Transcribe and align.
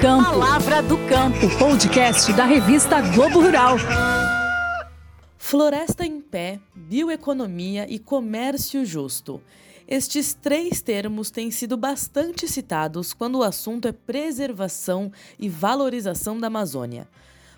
Campo. 0.00 0.24
Palavra 0.24 0.82
do 0.82 0.98
Campo. 1.08 1.46
O 1.46 1.58
podcast 1.58 2.30
da 2.34 2.44
revista 2.44 3.00
Globo 3.00 3.40
Rural. 3.40 3.76
Floresta 5.38 6.04
em 6.04 6.20
pé, 6.20 6.60
bioeconomia 6.74 7.86
e 7.88 7.98
comércio 7.98 8.84
justo. 8.84 9.40
Estes 9.88 10.34
três 10.34 10.82
termos 10.82 11.30
têm 11.30 11.50
sido 11.50 11.78
bastante 11.78 12.46
citados 12.46 13.14
quando 13.14 13.36
o 13.38 13.42
assunto 13.42 13.88
é 13.88 13.92
preservação 13.92 15.10
e 15.38 15.48
valorização 15.48 16.38
da 16.38 16.48
Amazônia. 16.48 17.08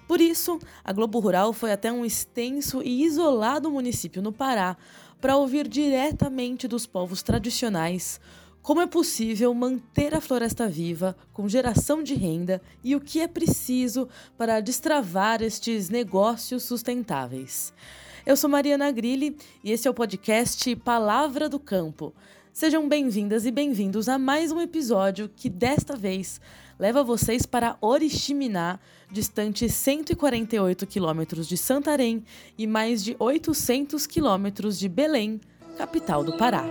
Por 0.07 0.21
isso, 0.21 0.61
a 0.85 0.93
Globo 0.93 1.19
Rural 1.19 1.53
foi 1.53 1.73
até 1.73 1.91
um 1.91 2.05
extenso 2.05 2.81
e 2.85 3.05
isolado 3.05 3.69
município 3.69 4.23
no 4.23 4.33
Pará 4.33 4.77
para 5.21 5.37
ouvir 5.37 5.67
diretamente 5.67 6.69
dos 6.69 6.87
povos 6.87 7.21
tradicionais 7.21 8.21
como 8.63 8.81
é 8.81 8.87
possível 8.87 9.53
manter 9.55 10.15
a 10.15 10.21
floresta 10.21 10.69
viva 10.69 11.17
com 11.33 11.49
geração 11.49 12.03
de 12.03 12.15
renda 12.15 12.61
e 12.85 12.95
o 12.95 13.01
que 13.01 13.21
é 13.21 13.29
preciso 13.29 14.09
para 14.37 14.61
destravar 14.61 15.43
estes 15.43 15.89
negócios 15.89 16.63
sustentáveis. 16.65 17.73
Eu 18.27 18.37
sou 18.37 18.51
Mariana 18.51 18.91
Grilli 18.93 19.37
e 19.65 19.73
esse 19.73 19.89
é 19.89 19.91
o 19.91 19.95
podcast 19.95 20.77
Palavra 20.77 21.49
do 21.49 21.59
Campo. 21.59 22.13
Sejam 22.53 22.89
bem-vindas 22.89 23.47
e 23.47 23.51
bem-vindos 23.51 24.09
a 24.09 24.19
mais 24.19 24.51
um 24.51 24.61
episódio 24.61 25.31
que 25.35 25.49
desta 25.49 25.97
vez 25.97 26.41
leva 26.79 27.03
vocês 27.03 27.47
para 27.47 27.77
Oriximiná, 27.81 28.79
distante 29.11 29.69
148 29.69 30.87
quilômetros 30.87 31.49
de 31.49 31.57
Santarém 31.57 32.25
e 32.57 32.67
mais 32.67 33.03
de 33.03 33.17
800 33.19 34.07
quilômetros 34.07 34.79
de 34.79 34.89
Belém, 34.89 35.41
capital 35.77 36.23
do 36.23 36.37
Pará. 36.37 36.71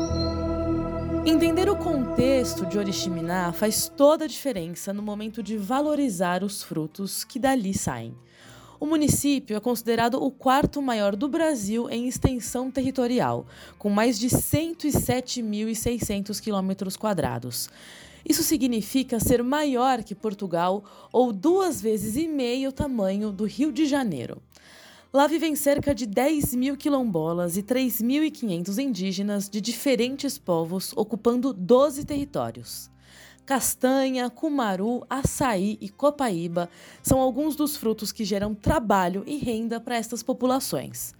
Entender 1.23 1.69
o 1.69 1.75
contexto 1.75 2.65
de 2.65 2.79
Oriximiná 2.79 3.53
faz 3.53 3.87
toda 3.87 4.25
a 4.25 4.27
diferença 4.27 4.91
no 4.91 5.03
momento 5.03 5.43
de 5.43 5.55
valorizar 5.55 6.43
os 6.43 6.63
frutos 6.63 7.23
que 7.23 7.37
dali 7.37 7.75
saem. 7.75 8.15
O 8.79 8.87
município 8.87 9.55
é 9.55 9.59
considerado 9.59 10.15
o 10.15 10.31
quarto 10.31 10.81
maior 10.81 11.15
do 11.15 11.29
Brasil 11.29 11.87
em 11.91 12.07
extensão 12.07 12.71
territorial, 12.71 13.45
com 13.77 13.87
mais 13.87 14.17
de 14.17 14.29
107.600 14.29 16.41
quilômetros 16.41 16.97
quadrados. 16.97 17.69
Isso 18.27 18.41
significa 18.41 19.19
ser 19.19 19.43
maior 19.43 20.03
que 20.03 20.15
Portugal 20.15 20.83
ou 21.13 21.31
duas 21.31 21.79
vezes 21.79 22.15
e 22.15 22.27
meio 22.27 22.69
o 22.69 22.73
tamanho 22.73 23.31
do 23.31 23.45
Rio 23.45 23.71
de 23.71 23.85
Janeiro. 23.85 24.41
Lá 25.13 25.27
vivem 25.27 25.57
cerca 25.57 25.93
de 25.93 26.05
10 26.05 26.55
mil 26.55 26.77
quilombolas 26.77 27.57
e 27.57 27.63
3.500 27.63 28.77
indígenas 28.77 29.49
de 29.49 29.59
diferentes 29.59 30.37
povos 30.37 30.93
ocupando 30.95 31.51
12 31.51 32.05
territórios. 32.05 32.89
Castanha, 33.45 34.29
cumaru, 34.29 35.05
açaí 35.09 35.77
e 35.81 35.89
copaíba 35.89 36.69
são 37.03 37.19
alguns 37.19 37.57
dos 37.57 37.75
frutos 37.75 38.13
que 38.13 38.23
geram 38.23 38.55
trabalho 38.55 39.25
e 39.27 39.35
renda 39.35 39.81
para 39.81 39.97
estas 39.97 40.23
populações. 40.23 41.13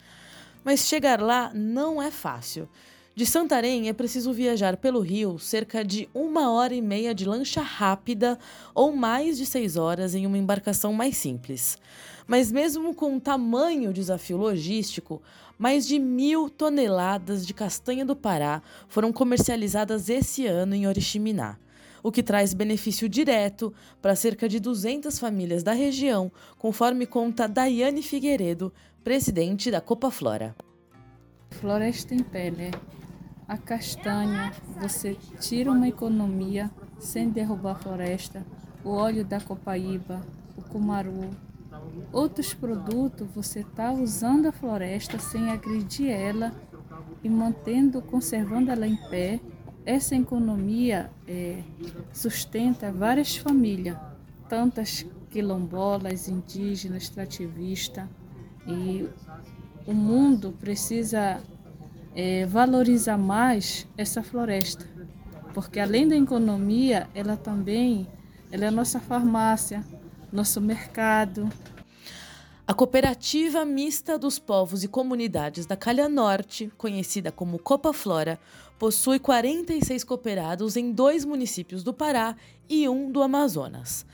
Mas 0.64 0.88
chegar 0.88 1.20
lá 1.20 1.52
não 1.54 2.02
é 2.02 2.10
fácil. 2.10 2.70
De 3.14 3.26
Santarém 3.26 3.90
é 3.90 3.94
preciso 3.94 4.32
viajar 4.32 4.78
pelo 4.78 5.02
rio 5.02 5.38
cerca 5.38 5.84
de 5.84 6.08
uma 6.14 6.50
hora 6.50 6.74
e 6.74 6.82
meia 6.82 7.14
de 7.14 7.26
lancha 7.26 7.62
rápida 7.62 8.40
ou 8.74 8.96
mais 8.96 9.38
de 9.38 9.46
seis 9.46 9.76
horas 9.76 10.16
em 10.16 10.26
uma 10.26 10.38
embarcação 10.38 10.94
mais 10.94 11.18
simples. 11.18 11.78
Mas 12.26 12.50
mesmo 12.50 12.96
com 12.96 13.20
tamanho 13.20 13.92
desafio 13.92 14.38
logístico, 14.38 15.22
mais 15.60 15.86
de 15.86 16.00
mil 16.00 16.50
toneladas 16.50 17.46
de 17.46 17.54
castanha 17.54 18.06
do 18.06 18.16
Pará 18.16 18.62
foram 18.88 19.12
comercializadas 19.12 20.08
esse 20.08 20.48
ano 20.48 20.74
em 20.74 20.88
Oriximiná, 20.88 21.58
o 22.02 22.14
que 22.14 22.24
traz 22.24 22.54
benefício 22.54 23.10
direto 23.10 23.74
para 24.02 24.16
cerca 24.16 24.48
de 24.48 24.58
200 24.58 25.20
famílias 25.20 25.64
da 25.64 25.74
região, 25.74 26.32
conforme 26.58 27.06
conta 27.06 27.46
Daiane 27.46 28.02
Figueiredo, 28.02 28.72
presidente 29.04 29.70
da 29.70 29.82
Copa 29.82 30.10
Flora. 30.10 30.56
Floresta 31.52 32.16
em 32.16 32.24
pé, 32.24 32.50
né? 32.50 32.72
A 33.52 33.58
castanha, 33.58 34.54
você 34.80 35.18
tira 35.42 35.70
uma 35.74 35.86
economia 35.86 36.72
sem 36.98 37.30
derrubar 37.30 37.74
a 37.74 37.76
floresta. 37.76 38.46
O 38.82 38.92
óleo 38.92 39.26
da 39.26 39.42
copaíba, 39.42 40.26
o 40.56 40.62
cumaru, 40.62 41.32
outros 42.14 42.54
produtos, 42.54 43.28
você 43.36 43.60
está 43.60 43.92
usando 43.92 44.46
a 44.46 44.54
floresta 44.54 45.20
sem 45.20 45.52
agredir 45.52 46.10
ela 46.10 46.54
e 47.22 47.30
mantendo, 47.30 48.02
conservando 48.02 48.72
ela 48.72 48.88
em 48.88 48.96
pé. 49.10 49.42
Essa 49.86 50.16
economia 50.16 51.12
é, 51.28 51.62
sustenta 52.14 52.90
várias 52.90 53.36
famílias, 53.36 53.98
tantas 54.48 55.06
quilombolas, 55.30 56.30
indígenas, 56.30 57.04
extrativistas. 57.04 58.08
E 58.66 59.10
o 59.86 59.94
mundo 59.94 60.56
precisa 60.58 61.44
é, 62.16 62.46
valorizar 62.46 63.18
mais 63.18 63.88
essa 63.98 64.22
floresta, 64.22 64.86
porque 65.54 65.80
além 65.80 66.08
da 66.08 66.16
economia, 66.16 67.10
ela 67.14 67.38
também 67.38 68.08
ela 68.52 68.66
é 68.66 68.68
a 68.68 68.72
nossa 68.72 69.00
farmácia, 69.00 69.82
nosso 70.32 70.60
mercado. 70.60 71.50
A 72.68 72.74
Cooperativa 72.74 73.64
Mista 73.64 74.20
dos 74.20 74.38
Povos 74.40 74.84
e 74.84 74.90
Comunidades 74.90 75.66
da 75.66 75.78
Calha 75.78 76.10
Norte, 76.10 76.72
conhecida 76.78 77.32
como 77.32 77.60
Copa 77.60 77.94
Flora, 77.94 78.38
possui 78.78 79.20
46 79.20 80.04
cooperados 80.04 80.76
em 80.76 80.92
dois 80.92 81.24
municípios 81.24 81.84
do 81.84 81.94
Pará 81.94 82.36
e 82.70 82.90
um 82.90 83.12
do 83.12 83.22
Amazonas. 83.22 84.06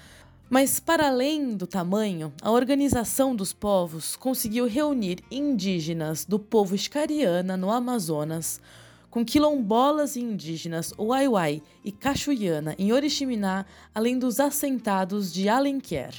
Mas, 0.50 0.80
para 0.80 1.08
além 1.08 1.58
do 1.58 1.68
tamanho, 1.68 2.32
a 2.42 2.50
organização 2.52 3.36
dos 3.36 3.52
povos 3.52 4.16
conseguiu 4.16 4.66
reunir 4.66 5.20
indígenas 5.30 6.24
do 6.24 6.40
povo 6.40 6.74
Iscariana 6.74 7.58
no 7.58 7.70
Amazonas, 7.70 8.62
com 9.10 9.26
quilombolas 9.26 10.16
e 10.16 10.22
indígenas 10.22 10.94
Uaiuai 10.98 11.62
e 11.84 11.92
Cachuiana 11.92 12.76
em 12.80 12.94
Oriximiná, 12.94 13.66
além 13.94 14.18
dos 14.18 14.40
assentados 14.40 15.34
de 15.34 15.50
Alenquer. 15.50 16.14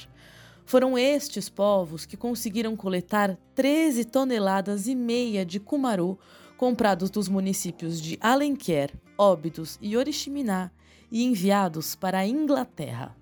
Foram 0.63 0.95
estes 0.95 1.49
povos 1.49 2.05
que 2.05 2.15
conseguiram 2.15 2.75
coletar 2.75 3.35
13 3.55 4.05
toneladas 4.05 4.87
e 4.87 4.93
meia 4.93 5.43
de 5.43 5.59
cumaru 5.59 6.19
comprados 6.55 7.09
dos 7.09 7.27
municípios 7.27 7.99
de 7.99 8.15
Alenquer, 8.21 8.91
Óbidos 9.17 9.79
e 9.81 9.97
Oriximiná 9.97 10.69
e 11.11 11.23
enviados 11.23 11.95
para 11.95 12.19
a 12.19 12.27
Inglaterra. 12.27 13.18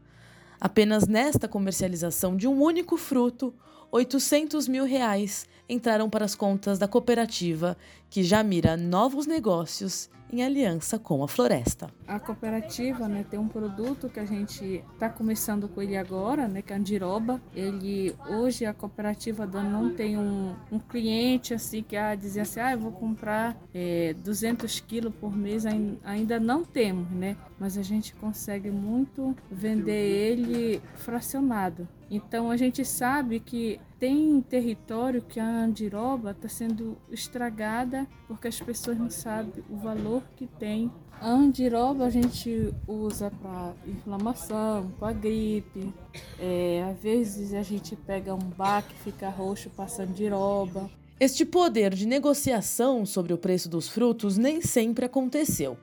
Apenas 0.59 1.07
nesta 1.07 1.47
comercialização 1.47 2.35
de 2.35 2.47
um 2.47 2.61
único 2.61 2.97
fruto, 2.97 3.53
800 3.91 4.67
mil 4.67 4.85
reais 4.85 5.47
entraram 5.69 6.09
para 6.09 6.25
as 6.25 6.35
contas 6.35 6.79
da 6.79 6.87
cooperativa, 6.87 7.77
que 8.09 8.23
já 8.23 8.41
mira 8.41 8.75
novos 8.75 9.25
negócios 9.27 10.09
em 10.31 10.43
aliança 10.43 10.99
com 10.99 11.23
a 11.23 11.27
floresta. 11.27 11.89
A 12.07 12.19
cooperativa 12.19 13.07
né, 13.07 13.25
tem 13.29 13.39
um 13.39 13.47
produto 13.47 14.09
que 14.09 14.19
a 14.19 14.25
gente 14.25 14.83
está 14.93 15.09
começando 15.09 15.67
com 15.67 15.81
ele 15.81 15.97
agora, 15.97 16.47
né, 16.47 16.61
que 16.61 16.73
é 16.73 16.75
Andiroba. 16.75 17.41
Ele, 17.55 18.15
hoje 18.29 18.65
a 18.65 18.73
cooperativa 18.73 19.45
não 19.45 19.93
tem 19.93 20.17
um, 20.17 20.55
um 20.71 20.79
cliente 20.79 21.53
assim 21.53 21.83
que 21.83 21.95
ah, 21.95 22.15
dizia 22.15 22.41
assim, 22.41 22.59
ah, 22.59 22.71
eu 22.71 22.79
vou 22.79 22.91
comprar 22.91 23.57
é, 23.73 24.13
200 24.23 24.79
quilos 24.81 25.13
por 25.15 25.35
mês, 25.35 25.65
ainda 26.03 26.39
não 26.39 26.63
temos, 26.63 27.09
né? 27.11 27.37
Mas 27.59 27.77
a 27.77 27.83
gente 27.83 28.13
consegue 28.15 28.69
muito 28.69 29.35
vender 29.49 29.93
ele 29.93 30.81
fracionado. 30.95 31.87
Então 32.09 32.49
a 32.49 32.55
gente 32.55 32.85
sabe 32.85 33.39
que 33.39 33.79
tem 33.99 34.41
território 34.41 35.21
que 35.21 35.39
a 35.39 35.45
andiroba 35.45 36.31
está 36.31 36.47
sendo 36.47 36.97
estragada 37.11 38.07
porque 38.27 38.47
as 38.47 38.59
pessoas 38.59 38.97
não 38.97 39.09
sabem 39.09 39.63
o 39.69 39.75
valor 39.75 40.23
que 40.35 40.47
tem. 40.47 40.91
A 41.19 41.29
andiroba 41.29 42.05
a 42.05 42.09
gente 42.09 42.73
usa 42.87 43.31
para 43.41 43.73
inflamação, 43.87 44.91
para 44.99 45.13
gripe. 45.13 45.93
É, 46.39 46.85
às 46.89 47.01
vezes 47.01 47.53
a 47.53 47.63
gente 47.63 47.95
pega 47.95 48.33
um 48.33 48.37
baque, 48.37 48.93
fica 49.03 49.27
roxo, 49.29 49.69
passa 49.71 50.03
andiroba. 50.03 50.89
Este 51.19 51.43
poder 51.43 51.95
de 51.95 52.05
negociação 52.05 53.03
sobre 53.03 53.33
o 53.33 53.37
preço 53.37 53.67
dos 53.67 53.89
frutos 53.89 54.37
nem 54.37 54.61
sempre 54.61 55.05
aconteceu. 55.05 55.75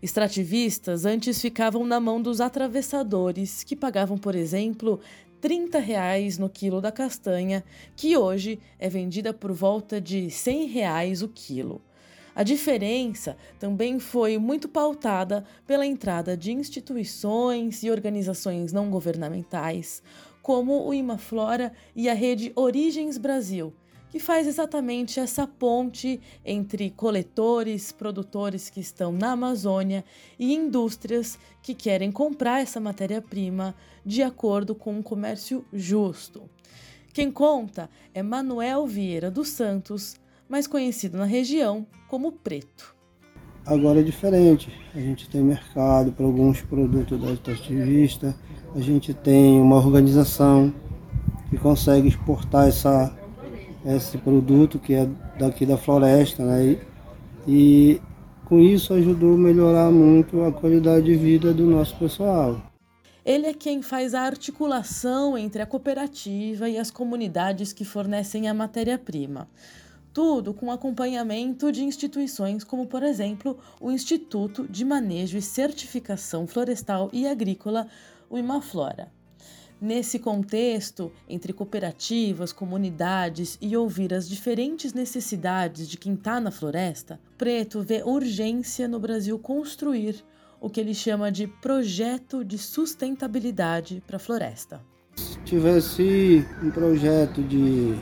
Extrativistas 0.00 1.04
antes 1.04 1.40
ficavam 1.40 1.84
na 1.84 1.98
mão 1.98 2.22
dos 2.22 2.40
atravessadores, 2.40 3.64
que 3.64 3.74
pagavam, 3.74 4.16
por 4.16 4.36
exemplo, 4.36 5.00
30 5.46 5.78
reais 5.78 6.38
no 6.38 6.50
quilo 6.50 6.80
da 6.80 6.90
castanha, 6.90 7.62
que 7.94 8.16
hoje 8.16 8.58
é 8.80 8.88
vendida 8.88 9.32
por 9.32 9.52
volta 9.52 10.00
de 10.00 10.28
100 10.28 10.66
reais 10.66 11.22
o 11.22 11.28
quilo. 11.28 11.80
A 12.34 12.42
diferença 12.42 13.36
também 13.56 14.00
foi 14.00 14.38
muito 14.38 14.68
pautada 14.68 15.44
pela 15.64 15.86
entrada 15.86 16.36
de 16.36 16.50
instituições 16.50 17.84
e 17.84 17.90
organizações 17.92 18.72
não 18.72 18.90
governamentais, 18.90 20.02
como 20.42 20.84
o 20.84 20.92
Imaflora 20.92 21.72
e 21.94 22.08
a 22.08 22.12
rede 22.12 22.50
Origens 22.56 23.16
Brasil, 23.16 23.72
que 24.10 24.18
faz 24.18 24.46
exatamente 24.46 25.20
essa 25.20 25.46
ponte 25.46 26.20
entre 26.44 26.90
coletores, 26.90 27.92
produtores 27.92 28.70
que 28.70 28.80
estão 28.80 29.12
na 29.12 29.32
Amazônia 29.32 30.04
e 30.38 30.54
indústrias 30.54 31.38
que 31.62 31.74
querem 31.74 32.12
comprar 32.12 32.60
essa 32.60 32.80
matéria-prima 32.80 33.74
de 34.04 34.22
acordo 34.22 34.74
com 34.74 34.94
um 34.94 35.02
comércio 35.02 35.64
justo. 35.72 36.48
Quem 37.12 37.30
conta 37.30 37.90
é 38.14 38.22
Manuel 38.22 38.86
Vieira 38.86 39.30
dos 39.30 39.48
Santos, 39.48 40.16
mais 40.48 40.66
conhecido 40.66 41.18
na 41.18 41.24
região 41.24 41.86
como 42.08 42.30
Preto. 42.30 42.94
Agora 43.64 43.98
é 43.98 44.02
diferente, 44.02 44.70
a 44.94 45.00
gente 45.00 45.28
tem 45.28 45.42
mercado 45.42 46.12
para 46.12 46.24
alguns 46.24 46.60
produtos 46.62 47.20
da 47.20 47.32
extrativista, 47.32 48.32
a 48.74 48.80
gente 48.80 49.12
tem 49.12 49.60
uma 49.60 49.76
organização 49.76 50.72
que 51.50 51.56
consegue 51.58 52.06
exportar 52.06 52.68
essa 52.68 53.12
esse 53.94 54.18
produto 54.18 54.78
que 54.78 54.94
é 54.94 55.08
daqui 55.38 55.64
da 55.64 55.76
floresta, 55.76 56.44
né? 56.44 56.64
E, 56.64 56.80
e 57.46 58.02
com 58.44 58.58
isso 58.58 58.92
ajudou 58.94 59.34
a 59.34 59.38
melhorar 59.38 59.90
muito 59.90 60.42
a 60.42 60.52
qualidade 60.52 61.06
de 61.06 61.14
vida 61.14 61.52
do 61.52 61.64
nosso 61.66 61.96
pessoal. 61.96 62.60
Ele 63.24 63.46
é 63.46 63.52
quem 63.52 63.82
faz 63.82 64.14
a 64.14 64.22
articulação 64.22 65.36
entre 65.36 65.60
a 65.60 65.66
cooperativa 65.66 66.68
e 66.68 66.78
as 66.78 66.92
comunidades 66.92 67.72
que 67.72 67.84
fornecem 67.84 68.48
a 68.48 68.54
matéria-prima. 68.54 69.48
Tudo 70.12 70.54
com 70.54 70.70
acompanhamento 70.70 71.70
de 71.72 71.82
instituições 71.82 72.62
como, 72.62 72.86
por 72.86 73.02
exemplo, 73.02 73.58
o 73.80 73.90
Instituto 73.90 74.66
de 74.68 74.84
Manejo 74.84 75.36
e 75.36 75.42
Certificação 75.42 76.46
Florestal 76.46 77.10
e 77.12 77.26
Agrícola, 77.26 77.88
o 78.30 78.38
Imaflora. 78.38 79.15
Nesse 79.80 80.18
contexto, 80.18 81.12
entre 81.28 81.52
cooperativas, 81.52 82.50
comunidades 82.50 83.58
e 83.60 83.76
ouvir 83.76 84.14
as 84.14 84.26
diferentes 84.26 84.94
necessidades 84.94 85.86
de 85.86 85.98
quem 85.98 86.14
está 86.14 86.40
na 86.40 86.50
floresta, 86.50 87.20
Preto 87.36 87.82
vê 87.82 88.02
urgência 88.02 88.88
no 88.88 88.98
Brasil 88.98 89.38
construir 89.38 90.24
o 90.58 90.70
que 90.70 90.80
ele 90.80 90.94
chama 90.94 91.30
de 91.30 91.46
projeto 91.46 92.42
de 92.42 92.56
sustentabilidade 92.56 94.02
para 94.06 94.16
a 94.16 94.20
floresta. 94.20 94.80
Se 95.14 95.38
tivesse 95.44 96.46
um 96.62 96.70
projeto 96.70 97.42
de 97.42 97.94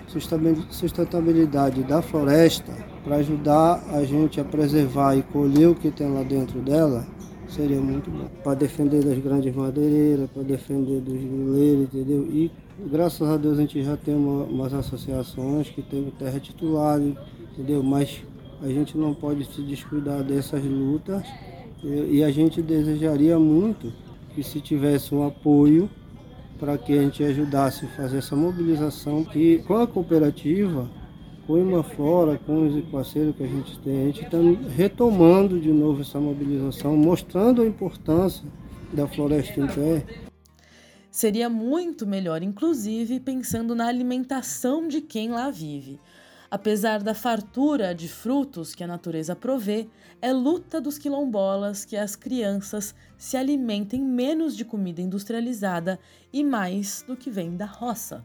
sustentabilidade 0.70 1.82
da 1.82 2.00
floresta 2.00 2.72
para 3.04 3.16
ajudar 3.16 3.84
a 3.90 4.04
gente 4.04 4.40
a 4.40 4.44
preservar 4.44 5.16
e 5.16 5.22
colher 5.22 5.68
o 5.68 5.74
que 5.74 5.90
tem 5.90 6.08
lá 6.12 6.22
dentro 6.22 6.60
dela, 6.60 7.06
seria 7.54 7.80
muito 7.80 8.10
bom. 8.10 8.28
Para 8.42 8.54
defender 8.54 9.02
das 9.02 9.18
grandes 9.18 9.54
madeireiras, 9.54 10.28
para 10.30 10.42
defender 10.42 11.00
dos 11.00 11.18
vileiros, 11.18 11.84
entendeu? 11.84 12.26
E 12.30 12.50
graças 12.90 13.28
a 13.28 13.36
Deus 13.36 13.58
a 13.58 13.60
gente 13.62 13.82
já 13.82 13.96
tem 13.96 14.14
uma, 14.14 14.44
umas 14.44 14.74
associações 14.74 15.68
que 15.68 15.82
tem 15.82 16.12
terra 16.18 16.40
titular, 16.40 17.00
entendeu? 17.00 17.82
Mas 17.82 18.22
a 18.62 18.68
gente 18.68 18.96
não 18.96 19.14
pode 19.14 19.44
se 19.44 19.62
descuidar 19.62 20.22
dessas 20.22 20.64
lutas 20.64 21.22
e, 21.82 22.16
e 22.16 22.24
a 22.24 22.30
gente 22.30 22.60
desejaria 22.60 23.38
muito 23.38 23.92
que 24.34 24.42
se 24.42 24.60
tivesse 24.60 25.14
um 25.14 25.26
apoio 25.26 25.88
para 26.58 26.76
que 26.78 26.96
a 26.96 27.02
gente 27.02 27.22
ajudasse 27.22 27.84
a 27.84 27.88
fazer 27.88 28.18
essa 28.18 28.34
mobilização 28.34 29.24
que 29.24 29.58
com 29.66 29.76
a 29.76 29.86
cooperativa 29.86 30.88
com 31.46 31.54
uma 31.54 31.82
flora, 31.82 32.38
com 32.38 32.66
os 32.66 32.84
parceiros 32.86 33.36
que 33.36 33.42
a 33.42 33.46
gente 33.46 33.78
tem, 33.80 34.02
a 34.02 34.06
gente 34.06 34.24
está 34.24 34.38
retomando 34.74 35.60
de 35.60 35.70
novo 35.70 36.00
essa 36.00 36.18
mobilização, 36.18 36.96
mostrando 36.96 37.62
a 37.62 37.66
importância 37.66 38.44
da 38.92 39.06
floresta 39.06 39.60
em 39.60 39.66
pé. 39.66 40.06
Seria 41.10 41.48
muito 41.48 42.06
melhor, 42.06 42.42
inclusive, 42.42 43.20
pensando 43.20 43.74
na 43.74 43.86
alimentação 43.86 44.88
de 44.88 45.00
quem 45.00 45.30
lá 45.30 45.50
vive. 45.50 46.00
Apesar 46.50 47.02
da 47.02 47.14
fartura 47.14 47.94
de 47.94 48.08
frutos 48.08 48.74
que 48.74 48.84
a 48.84 48.86
natureza 48.86 49.34
provê, 49.34 49.88
é 50.22 50.32
luta 50.32 50.80
dos 50.80 50.98
quilombolas 50.98 51.84
que 51.84 51.96
as 51.96 52.16
crianças 52.16 52.94
se 53.18 53.36
alimentem 53.36 54.02
menos 54.02 54.56
de 54.56 54.64
comida 54.64 55.00
industrializada 55.00 55.98
e 56.32 56.42
mais 56.44 57.04
do 57.06 57.16
que 57.16 57.30
vem 57.30 57.56
da 57.56 57.66
roça. 57.66 58.24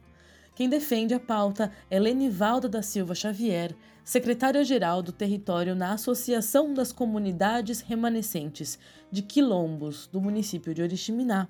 Quem 0.59 0.67
defende 0.67 1.13
a 1.13 1.19
pauta 1.21 1.71
é 1.89 1.97
Lenivalda 1.97 2.67
da 2.67 2.81
Silva 2.81 3.15
Xavier, 3.15 3.73
secretária-geral 4.03 5.01
do 5.01 5.13
território 5.13 5.73
na 5.73 5.93
Associação 5.93 6.73
das 6.73 6.91
Comunidades 6.91 7.79
Remanescentes 7.79 8.77
de 9.09 9.21
Quilombos 9.21 10.07
do 10.11 10.19
município 10.19 10.73
de 10.73 10.81
Oriximiná 10.81 11.47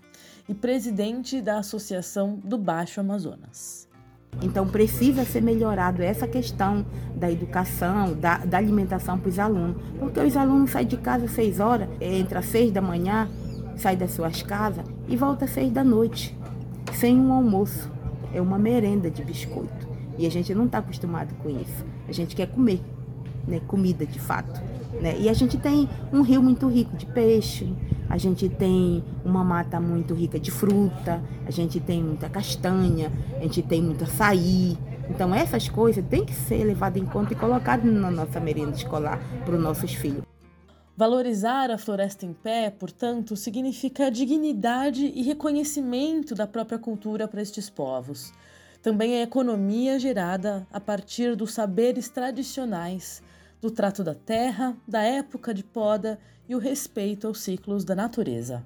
e 0.48 0.54
presidente 0.54 1.42
da 1.42 1.58
Associação 1.58 2.36
do 2.36 2.56
Baixo 2.56 3.00
Amazonas. 3.00 3.90
Então 4.44 4.68
precisa 4.68 5.26
ser 5.26 5.42
melhorado 5.42 6.04
essa 6.04 6.28
questão 6.28 6.86
da 7.16 7.32
educação, 7.32 8.14
da, 8.14 8.38
da 8.46 8.60
alimentação 8.60 9.18
para 9.18 9.30
os 9.30 9.40
alunos. 9.40 9.82
Porque 9.98 10.20
os 10.20 10.38
alunos 10.38 10.70
saem 10.70 10.86
de 10.86 10.98
casa 10.98 11.26
às 11.26 11.32
6 11.32 11.60
horas, 11.60 11.90
entra 12.00 12.38
às 12.42 12.46
6 12.46 12.72
da 12.72 12.80
manhã, 12.80 13.28
sai 13.76 13.98
das 13.98 14.12
suas 14.12 14.44
casas 14.44 14.86
e 15.08 15.18
volta 15.18 15.46
às 15.46 15.52
6 15.52 15.72
da 15.72 15.84
noite, 15.84 16.38
sem 16.94 17.20
um 17.20 17.34
almoço 17.34 17.98
é 18.34 18.42
uma 18.42 18.58
merenda 18.58 19.10
de 19.10 19.24
biscoito. 19.24 19.88
E 20.18 20.26
a 20.26 20.30
gente 20.30 20.54
não 20.54 20.66
está 20.66 20.80
acostumado 20.80 21.34
com 21.36 21.50
isso. 21.50 21.86
A 22.08 22.12
gente 22.12 22.36
quer 22.36 22.48
comer, 22.48 22.82
né? 23.48 23.62
Comida 23.68 24.06
de 24.06 24.20
fato. 24.20 24.62
Né? 25.02 25.16
E 25.20 25.30
a 25.30 25.34
gente 25.34 25.58
tem 25.58 25.88
um 26.12 26.22
rio 26.22 26.42
muito 26.42 26.68
rico 26.68 26.96
de 26.98 27.06
peixe, 27.06 27.72
a 28.10 28.18
gente 28.18 28.50
tem 28.50 29.04
uma 29.24 29.44
mata 29.44 29.80
muito 29.80 30.14
rica 30.14 30.40
de 30.40 30.52
fruta, 30.52 31.22
a 31.46 31.52
gente 31.52 31.80
tem 31.80 32.04
muita 32.04 32.28
castanha, 32.28 33.12
a 33.38 33.44
gente 33.44 33.62
tem 33.62 33.82
muito 33.82 34.04
açaí. 34.04 34.78
Então 35.10 35.34
essas 35.34 35.70
coisas 35.70 36.04
têm 36.10 36.26
que 36.26 36.34
ser 36.34 36.64
levadas 36.64 37.02
em 37.02 37.06
conta 37.06 37.34
e 37.34 37.36
colocadas 37.36 37.92
na 37.92 38.12
nossa 38.12 38.40
merenda 38.40 38.72
escolar 38.72 39.20
para 39.46 39.56
os 39.56 39.62
nossos 39.62 39.94
filhos. 39.94 40.29
Valorizar 41.00 41.72
a 41.72 41.78
floresta 41.78 42.26
em 42.26 42.34
pé, 42.34 42.70
portanto, 42.70 43.34
significa 43.38 44.12
dignidade 44.12 45.06
e 45.16 45.22
reconhecimento 45.22 46.36
da 46.36 46.46
própria 46.46 46.78
cultura 46.78 47.26
para 47.26 47.42
estes 47.42 47.70
povos. 47.70 48.34
Também 48.82 49.14
é 49.14 49.22
economia 49.22 49.98
gerada 49.98 50.68
a 50.70 50.78
partir 50.78 51.38
dos 51.38 51.54
saberes 51.54 52.10
tradicionais, 52.10 53.24
do 53.62 53.72
trato 53.72 54.04
da 54.04 54.14
terra, 54.14 54.76
da 54.86 55.02
época 55.02 55.54
de 55.54 55.64
poda 55.64 56.20
e 56.50 56.54
o 56.54 56.60
respeito 56.60 57.28
aos 57.28 57.40
ciclos 57.40 57.86
da 57.86 57.96
natureza. 57.96 58.62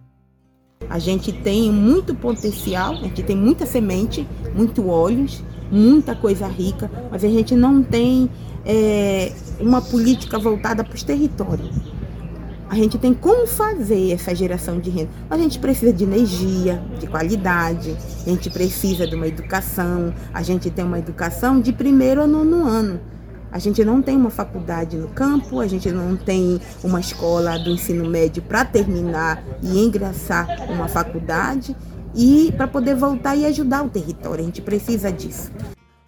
A 0.90 0.98
gente 0.98 1.32
tem 1.32 1.72
muito 1.72 2.16
potencial, 2.16 2.94
a 2.94 2.96
gente 2.96 3.22
tem 3.22 3.38
muita 3.38 3.68
semente, 3.68 4.28
muito 4.56 4.88
óleos, 4.88 5.44
muita 5.72 6.16
coisa 6.16 6.48
rica, 6.48 6.90
mas 7.12 7.24
a 7.24 7.30
gente 7.30 7.54
não 7.54 7.84
tem 7.84 8.28
é, 8.66 9.32
uma 9.60 9.84
política 9.84 10.40
voltada 10.40 10.84
para 10.84 10.96
os 10.96 11.04
territórios. 11.04 11.93
A 12.74 12.76
gente 12.76 12.98
tem 12.98 13.14
como 13.14 13.46
fazer 13.46 14.14
essa 14.14 14.34
geração 14.34 14.80
de 14.80 14.90
renda. 14.90 15.12
A 15.30 15.38
gente 15.38 15.60
precisa 15.60 15.94
de 15.94 16.06
energia, 16.06 16.84
de 17.00 17.06
qualidade, 17.06 17.96
a 18.26 18.30
gente 18.32 18.50
precisa 18.50 19.06
de 19.06 19.14
uma 19.14 19.28
educação, 19.28 20.12
a 20.34 20.42
gente 20.42 20.72
tem 20.72 20.84
uma 20.84 20.98
educação 20.98 21.62
de 21.62 21.72
primeiro 21.72 22.20
a 22.20 22.26
nono 22.26 22.66
ano. 22.66 23.00
A 23.52 23.60
gente 23.60 23.86
não 23.86 24.02
tem 24.02 24.18
uma 24.18 24.32
faculdade 24.32 24.98
no 24.98 25.08
campo, 25.10 25.60
a 25.60 25.68
gente 25.68 25.92
não 25.92 26.18
tem 26.18 26.60
uma 26.84 27.00
escola 27.00 27.60
do 27.60 27.70
ensino 27.70 28.10
médio 28.10 28.42
para 28.42 28.66
terminar 28.66 29.44
e 29.62 29.78
ingressar 29.78 30.48
uma 30.68 30.88
faculdade 30.88 31.78
e 32.16 32.52
para 32.58 32.68
poder 32.68 32.96
voltar 32.96 33.36
e 33.36 33.46
ajudar 33.46 33.84
o 33.84 33.90
território. 33.90 34.42
A 34.42 34.46
gente 34.48 34.64
precisa 34.64 35.12
disso. 35.12 35.52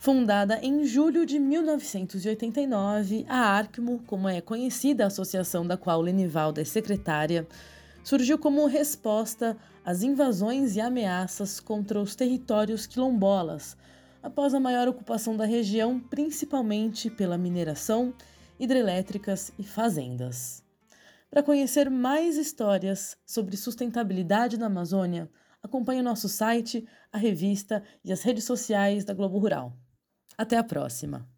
Fundada 0.05 0.59
em 0.61 0.85
julho 0.85 1.25
de 1.25 1.39
1989, 1.39 3.25
a 3.27 3.39
ARCMO, 3.39 4.03
como 4.05 4.29
é 4.29 4.39
conhecida 4.39 5.03
a 5.03 5.07
associação 5.07 5.65
da 5.65 5.77
qual 5.77 5.99
Lenivalda 5.99 6.61
é 6.61 6.63
secretária, 6.63 7.47
surgiu 8.03 8.37
como 8.37 8.67
resposta 8.67 9.57
às 9.83 10.03
invasões 10.03 10.75
e 10.75 10.79
ameaças 10.79 11.59
contra 11.59 11.99
os 11.99 12.15
territórios 12.15 12.85
quilombolas, 12.85 13.75
após 14.21 14.53
a 14.53 14.59
maior 14.59 14.87
ocupação 14.87 15.35
da 15.35 15.43
região, 15.43 15.99
principalmente 15.99 17.09
pela 17.09 17.35
mineração, 17.35 18.13
hidrelétricas 18.59 19.51
e 19.57 19.63
fazendas. 19.63 20.63
Para 21.31 21.41
conhecer 21.41 21.89
mais 21.89 22.37
histórias 22.37 23.17
sobre 23.25 23.57
sustentabilidade 23.57 24.55
na 24.55 24.67
Amazônia, 24.67 25.27
acompanhe 25.63 26.01
o 26.01 26.03
nosso 26.03 26.29
site, 26.29 26.87
a 27.11 27.17
revista 27.17 27.81
e 28.03 28.13
as 28.13 28.21
redes 28.21 28.43
sociais 28.43 29.03
da 29.03 29.11
Globo 29.11 29.39
Rural. 29.39 29.75
Até 30.37 30.57
a 30.57 30.63
próxima! 30.63 31.34